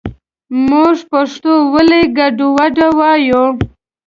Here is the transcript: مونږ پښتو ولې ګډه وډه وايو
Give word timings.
مونږ 0.67 0.97
پښتو 1.11 1.53
ولې 1.73 2.01
ګډه 2.17 2.47
وډه 2.55 2.87
وايو 2.99 3.43